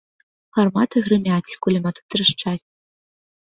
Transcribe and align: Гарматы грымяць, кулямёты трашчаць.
Гарматы 0.57 1.03
грымяць, 1.09 1.57
кулямёты 1.67 2.01
трашчаць. 2.11 2.59